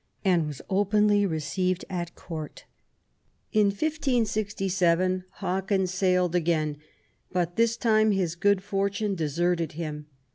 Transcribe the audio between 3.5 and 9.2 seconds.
In 1567 Hawkins sailed again, but this time his good fortune